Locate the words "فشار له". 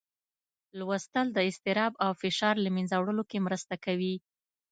2.21-2.69